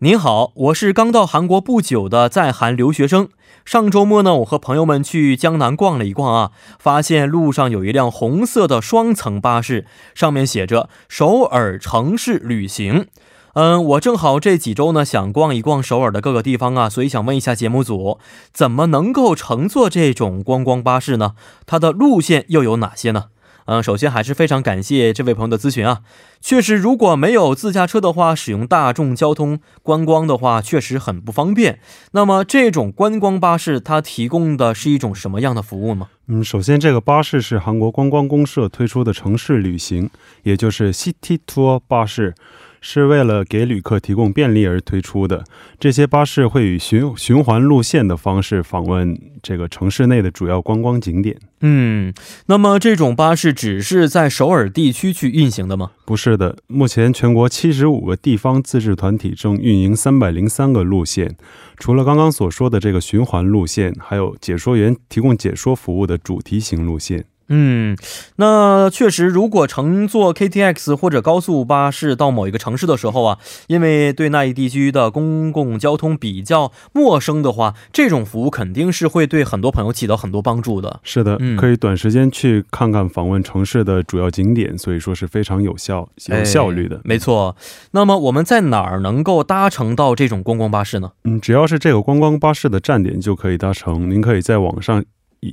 [0.00, 3.30] 您好，我是刚到韩国不久的在韩留学生。
[3.64, 13.08] 上周末呢，我和朋友们去江南逛了一逛啊，发现路上有一辆红色的双层巴士，上面写着“首尔城市旅行”。
[13.54, 18.20] 嗯，我正好这几周呢想逛一逛首尔的各个地方啊，所以想问一下节目组，
[18.52, 21.32] 怎么能够乘坐这种观光巴士呢？
[21.66, 23.24] 它的路线又有哪些呢？
[23.70, 26.00] 嗯，首先还是非常感谢这位朋友的咨询啊。
[26.40, 31.78] 确实，如果没有自驾车的话，使用大众交通观光的话，确实很不方便。
[32.12, 36.08] 那么，这种观光巴士它提供的是一种什么样的服务吗？
[36.28, 40.08] 嗯，首先，这个巴士是韩国观光公社推出的城市旅行，
[40.44, 42.34] 也就是 City Tour 巴士。
[42.80, 45.44] 是为了给旅客提供便利而推出的。
[45.78, 51.36] 这些巴士会以循循环路线的方式访问这个城市内的主要观光景点。
[51.60, 52.12] 嗯，
[52.46, 55.90] 那么这种巴士只是在首尔地区去运行的吗？
[56.04, 61.36] 不是的，目前全国七十五个地方自治团体正运营三百零三个路线。
[61.76, 67.24] 除了刚刚所说的这个循环路线，还有解说员提供解说服务的主题型路线。
[67.48, 67.96] 嗯，
[68.36, 81.00] 那确实，如果乘坐 KTX 或者高速巴士到某一个城市的时候啊，因为对那一地区的公共交通比较陌生的话，这种服务肯定是会对很多朋友起到很多帮助的。
[81.02, 87.00] 是的，可以短时间去看看访问城市的主要景点，所以说是非常有效、有效率的。
[87.04, 87.56] 没错。
[87.92, 91.12] 那么我们在哪儿能够搭乘到这种观光巴士呢？
[91.24, 94.10] 嗯，只要是这个观光巴士的站点就可以搭乘。
[94.10, 95.02] 您可以在网上。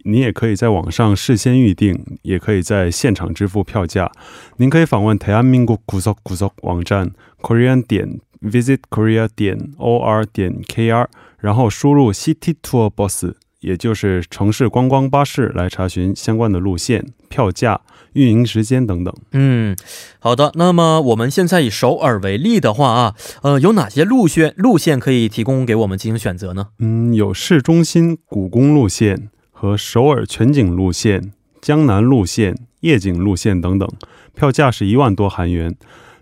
[0.03, 4.11] 你也可以在网上事先预定，也可以在现场支付票价。
[4.58, 7.11] 您可以访问台湾民国古索古索网站
[7.42, 11.08] korean 点 visit korea 点 or 点 kr，
[11.39, 17.82] 然后输入 city tour bus，也就是城市观光巴士，来查询相关的路线、票价、
[18.14, 19.14] 运营时间等等。
[19.32, 19.76] 嗯，
[20.20, 20.52] 好的。
[20.55, 26.70] 那么我们现在以首尔为例的话啊，呃，有哪些路线路线可以提供给我们进行选择呢？
[26.80, 29.30] 嗯，有市中心故宫路线。
[29.58, 33.89] 和首尔全景路线、江南路线、夜景路线等等，
[34.36, 35.73] 票价是一万多韩元。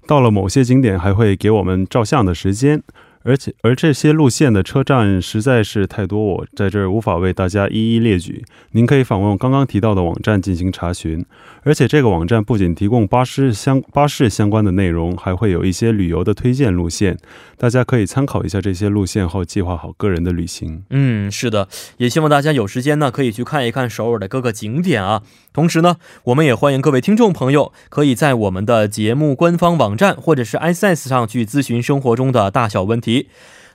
[0.06, 2.84] 到了某些景点，还会给我们照相的时间。
[3.24, 8.44] 而且，而这些路线的车站实在是太多，我在这儿无法为大家一一列举。
[8.72, 11.26] 您可以访问刚刚提到的网站进行查询。
[11.64, 17.18] 而且，这个网站不仅提供巴士相巴士相关的内容，还会有一些旅游的推荐路线，
[17.58, 20.84] 大家可以参考一下这些路线后计划好个人的旅行。
[20.90, 25.24] 嗯，是的，也希望大家有时间呢，可以去看一看首尔的各个景点啊。
[25.54, 25.96] 同时呢，
[26.26, 33.13] 我们也欢迎各位听众朋友可以在我们的节目官方网站或者是 ISS 上去咨询生活中的大小问题。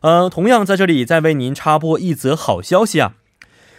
[0.01, 3.15] 呃，同样在这里再为您插播一则好消息啊，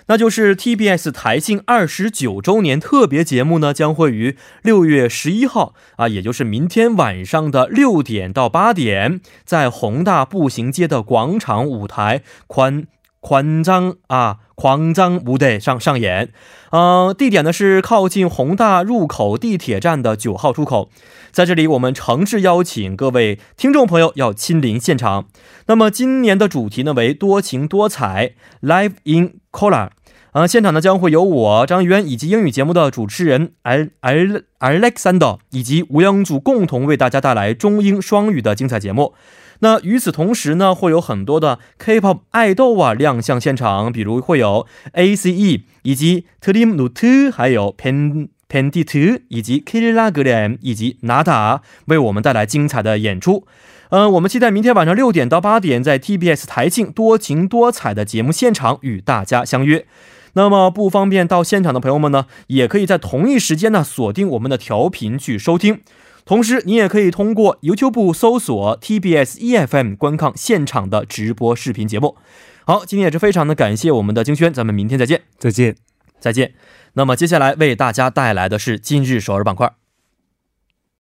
[0.07, 12.87] 那就是 TBS 台庆二十九周年特别节目呢，将会于六月十一号啊，也就是明天晚上的六点到八点，在宏大步行街的广场舞台宽。
[13.19, 16.31] 狂张啊，狂张不对上上演，
[16.71, 20.89] 呃，地点呢是靠近宏大入口地铁站的九号出口，
[21.31, 25.25] 在这里我们诚挚邀请各位听众朋友要亲临现场。
[25.67, 29.89] 那么今年的主题呢为多情多彩，Live in Color，
[30.31, 39.13] 呃，现场呢将会有我张渊以及英语节目的主持人 Al Al Alexander 以及吴央祖共同为大家带来中英双语的精彩节目。
[39.61, 53.45] 那与此同时呢，会有很多的 K-pop 爱豆啊亮相现场，比如会有 A.C.E 以及 Team Nut，还有 Pen Pendit 以及 Killa Glam 以及 Nada 为我们带来精彩的演出。
[53.89, 59.85] 嗯，我们期待明天晚上六点到八点，在 TBS 台庆多情多彩的节目现场与大家相约。
[60.33, 65.81] 那么不方便到现场的朋友们呢，也可以在同一时间呢锁定我们的调频去收听。
[66.25, 72.15] 同时，你也可以通过 YouTube 搜索 TBS EFM 观看现场的直播视频节目。
[72.65, 75.75] 好，今天也是非常的感谢我们的京轩，咱们明天再见，再见，
[76.19, 76.53] 再见。
[76.93, 79.73] 那么接下来为大家带来的是今日首尔板块。